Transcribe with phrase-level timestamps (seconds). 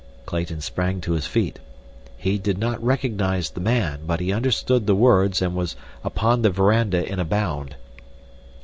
[0.25, 1.59] Clayton sprang to his feet.
[2.17, 6.49] He did not recognize the man, but he understood the words and was upon the
[6.49, 7.75] veranda in a bound.